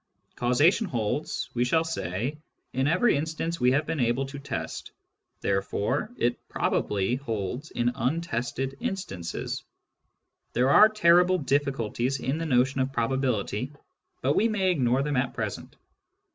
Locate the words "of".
12.81-12.91